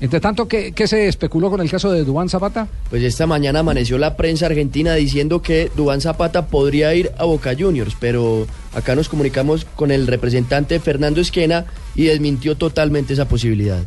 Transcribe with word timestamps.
Entre 0.00 0.20
tanto, 0.20 0.46
¿qué, 0.46 0.72
¿qué, 0.72 0.86
se 0.86 1.08
especuló 1.08 1.50
con 1.50 1.60
el 1.60 1.70
caso 1.70 1.90
de 1.90 2.04
Dubán 2.04 2.28
Zapata? 2.28 2.68
Pues 2.90 3.02
esta 3.02 3.26
mañana 3.26 3.60
amaneció 3.60 3.96
la 3.96 4.16
prensa 4.16 4.46
argentina 4.46 4.94
diciendo 4.94 5.40
que 5.40 5.70
Dubán 5.74 6.02
Zapata 6.02 6.48
podría 6.48 6.94
ir 6.94 7.12
a 7.16 7.24
Boca 7.24 7.54
Juniors, 7.58 7.96
pero 7.98 8.46
acá 8.74 8.94
nos 8.94 9.08
comunicamos 9.08 9.64
con 9.64 9.90
el 9.90 10.06
representante 10.06 10.80
Fernando 10.80 11.20
Esquena 11.20 11.64
y 11.94 12.04
desmintió 12.04 12.56
totalmente 12.56 13.14
esa 13.14 13.26
posibilidad. 13.26 13.86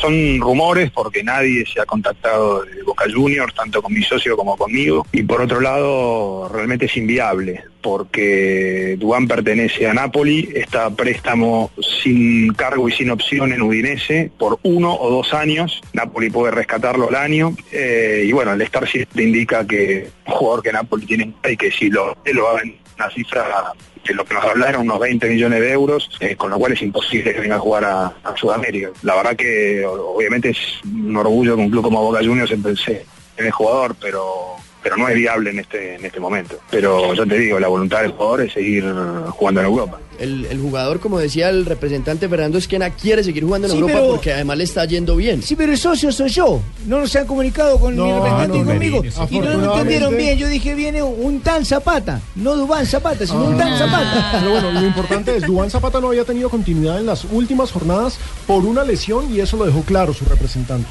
Son 0.00 0.40
rumores 0.40 0.90
porque 0.90 1.22
nadie 1.22 1.64
se 1.66 1.80
ha 1.80 1.86
contactado 1.86 2.62
de 2.64 2.82
Boca 2.82 3.04
Juniors, 3.12 3.54
tanto 3.54 3.82
con 3.82 3.92
mi 3.92 4.02
socio 4.02 4.36
como 4.36 4.56
conmigo. 4.56 5.06
Y 5.12 5.22
por 5.22 5.40
otro 5.40 5.60
lado, 5.60 6.48
realmente 6.52 6.86
es 6.86 6.96
inviable 6.96 7.64
porque 7.80 8.96
Dubán 8.98 9.28
pertenece 9.28 9.86
a 9.86 9.92
Napoli, 9.92 10.48
está 10.54 10.86
a 10.86 10.90
préstamo 10.90 11.70
sin 12.02 12.54
cargo 12.54 12.88
y 12.88 12.92
sin 12.92 13.10
opción 13.10 13.52
en 13.52 13.60
Udinese 13.60 14.30
por 14.38 14.58
uno 14.62 14.94
o 14.94 15.10
dos 15.10 15.34
años. 15.34 15.82
Napoli 15.92 16.30
puede 16.30 16.50
rescatarlo 16.50 17.08
al 17.08 17.14
año. 17.14 17.54
Eh, 17.70 18.24
y 18.26 18.32
bueno, 18.32 18.54
el 18.54 18.62
Star 18.62 18.88
te 18.88 19.22
indica 19.22 19.66
que 19.66 20.08
un 20.26 20.32
jugador 20.32 20.62
que 20.62 20.72
Napoli 20.72 21.04
tiene 21.04 21.34
y 21.48 21.56
que 21.58 21.70
si 21.70 21.90
lo, 21.90 22.16
lo 22.32 22.48
hagan 22.48 22.74
una 22.96 23.10
cifra 23.10 23.72
que 24.04 24.12
lo 24.12 24.24
que 24.24 24.34
nos 24.34 24.44
hablaron 24.44 24.82
unos 24.82 25.00
20 25.00 25.28
millones 25.28 25.60
de 25.60 25.72
euros, 25.72 26.10
eh, 26.20 26.36
con 26.36 26.50
lo 26.50 26.58
cual 26.58 26.72
es 26.72 26.82
imposible 26.82 27.34
que 27.34 27.40
venga 27.40 27.56
a 27.56 27.60
jugar 27.60 27.84
a, 27.84 28.36
Sudamérica. 28.36 28.90
La 29.02 29.14
verdad 29.14 29.36
que 29.36 29.84
obviamente 29.86 30.50
es 30.50 30.58
un 30.84 31.16
orgullo 31.16 31.56
que 31.56 31.62
un 31.62 31.70
club 31.70 31.84
como 31.84 32.02
Boca 32.02 32.18
Juniors 32.18 32.50
empecé 32.50 33.06
en 33.36 33.46
el 33.46 33.52
jugador, 33.52 33.96
pero 34.00 34.56
pero 34.84 34.98
no 34.98 35.08
es 35.08 35.14
viable 35.14 35.50
en 35.50 35.60
este, 35.60 35.94
en 35.94 36.04
este 36.04 36.20
momento. 36.20 36.58
Pero 36.70 37.14
yo 37.14 37.26
te 37.26 37.38
digo, 37.38 37.58
la 37.58 37.68
voluntad 37.68 38.02
del 38.02 38.12
jugador 38.12 38.42
es 38.42 38.52
seguir 38.52 38.84
jugando 39.30 39.60
en 39.62 39.66
Europa. 39.66 39.98
El, 40.18 40.60
jugador, 40.60 41.00
como 41.00 41.18
decía 41.18 41.48
el 41.48 41.64
representante 41.64 42.28
Fernando 42.28 42.58
Esquena, 42.58 42.90
quiere 42.90 43.24
seguir 43.24 43.44
jugando 43.44 43.66
en 43.66 43.74
Europa 43.74 44.00
porque 44.06 44.32
además 44.34 44.58
le 44.58 44.64
está 44.64 44.84
yendo 44.84 45.16
bien. 45.16 45.42
Sí, 45.42 45.56
pero 45.56 45.72
el 45.72 45.78
socio 45.78 46.12
soy 46.12 46.28
yo. 46.28 46.60
No 46.86 47.00
nos 47.00 47.16
han 47.16 47.26
comunicado 47.26 47.80
con 47.80 47.96
mi 47.96 48.12
representante 48.12 48.64
conmigo. 48.64 49.02
Y 49.30 49.38
no 49.40 49.54
lo 49.54 49.72
entendieron 49.72 50.16
bien. 50.16 50.38
Yo 50.38 50.48
dije, 50.48 50.74
viene 50.74 51.02
un 51.02 51.40
tan 51.40 51.64
Zapata. 51.64 52.20
No 52.34 52.54
Dubán 52.54 52.86
Zapata, 52.86 53.26
sino 53.26 53.42
un 53.46 53.56
tan 53.56 53.72
ah. 53.72 53.78
Zapata. 53.78 54.38
Pero 54.38 54.50
bueno, 54.50 54.70
lo 54.70 54.86
importante 54.86 55.36
es, 55.36 55.46
Dubán 55.46 55.70
Zapata 55.70 55.98
no 55.98 56.08
había 56.08 56.24
tenido 56.24 56.50
continuidad 56.50 57.00
en 57.00 57.06
las 57.06 57.24
últimas 57.24 57.72
jornadas 57.72 58.18
por 58.46 58.66
una 58.66 58.84
lesión 58.84 59.34
y 59.34 59.40
eso 59.40 59.56
lo 59.56 59.64
dejó 59.64 59.80
claro 59.80 60.12
su 60.12 60.26
representante 60.26 60.86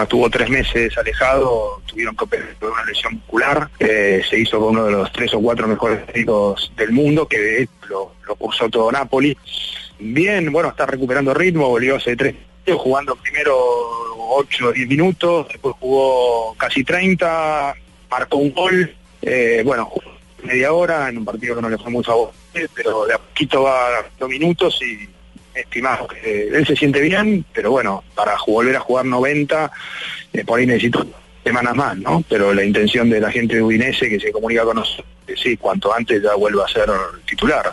bueno, 0.00 0.04
estuvo 0.04 0.30
tres 0.30 0.48
meses 0.48 0.96
alejado, 0.96 1.82
tuvieron 1.84 2.16
que 2.16 2.24
operar 2.24 2.48
una 2.62 2.84
lesión 2.84 3.14
muscular, 3.14 3.68
eh, 3.78 4.22
se 4.28 4.38
hizo 4.38 4.58
con 4.58 4.70
uno 4.70 4.84
de 4.86 4.92
los 4.92 5.12
tres 5.12 5.34
o 5.34 5.40
cuatro 5.40 5.68
mejores 5.68 6.00
del 6.06 6.92
mundo, 6.92 7.28
que 7.28 7.68
lo, 7.88 8.14
cursó 8.36 8.70
todo 8.70 8.90
Napoli. 8.90 9.36
Bien, 9.98 10.50
bueno, 10.50 10.70
está 10.70 10.86
recuperando 10.86 11.34
ritmo, 11.34 11.68
volvió 11.68 11.96
hace 11.96 12.16
tres 12.16 12.34
jugando 12.78 13.16
primero 13.16 13.52
8 14.30 14.68
o 14.68 14.72
10 14.72 14.88
minutos, 14.88 15.48
después 15.48 15.74
jugó 15.80 16.54
casi 16.54 16.84
30, 16.84 17.74
marcó 18.08 18.36
un 18.36 18.52
gol, 18.52 18.94
eh, 19.22 19.62
bueno, 19.64 19.90
media 20.44 20.72
hora 20.72 21.08
en 21.08 21.18
un 21.18 21.24
partido 21.24 21.56
que 21.56 21.62
no 21.62 21.68
le 21.68 21.78
fue 21.78 21.90
mucho 21.90 22.12
a 22.12 22.14
vos, 22.14 22.30
pero 22.74 23.06
de 23.06 23.14
a 23.14 23.18
poquito 23.18 23.64
va 23.64 23.98
a 23.98 24.04
dos 24.18 24.28
minutos 24.28 24.80
y 24.82 25.08
estimamos 25.54 26.08
que 26.08 26.48
él 26.48 26.66
se 26.66 26.76
siente 26.76 27.00
bien, 27.00 27.44
pero 27.52 27.70
bueno, 27.70 28.04
para 28.14 28.36
volver 28.46 28.76
a 28.76 28.80
jugar 28.80 29.04
90, 29.06 29.70
eh, 30.32 30.44
por 30.44 30.58
ahí 30.58 30.66
necesito 30.66 31.06
semanas 31.44 31.74
más, 31.74 31.96
¿no? 31.96 32.22
Pero 32.28 32.52
la 32.52 32.64
intención 32.64 33.08
de 33.10 33.20
la 33.20 33.30
gente 33.30 33.56
de 33.56 33.62
Udinese 33.62 34.08
que 34.08 34.20
se 34.20 34.32
comunica 34.32 34.64
con 34.64 34.76
nosotros, 34.76 35.06
sí, 35.36 35.56
cuanto 35.56 35.94
antes 35.94 36.22
ya 36.22 36.34
vuelva 36.34 36.64
a 36.64 36.68
ser 36.68 36.90
titular. 37.26 37.72